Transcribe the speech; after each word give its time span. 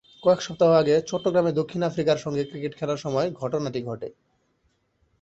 কয়েক 0.23 0.39
সপ্তাহ 0.41 0.69
আগে 0.71 0.95
চট্টগ্রামে 1.01 1.51
দক্ষিণ 1.51 1.81
আফ্রিকার 1.83 2.17
সঙ্গে 2.17 2.43
ক্রিকেট 2.43 2.73
খেলার 2.77 2.97
সময় 2.97 3.27
ঘটনাটি 3.31 3.79
ঘটে। 3.81 4.07